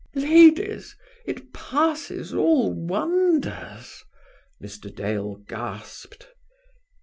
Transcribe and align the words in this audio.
"Ladies! 0.15 0.95
it 1.27 1.53
passes 1.53 2.33
all 2.33 2.73
wonders," 2.73 4.03
Mr. 4.59 4.91
Dale 4.91 5.35
gasped. 5.47 6.25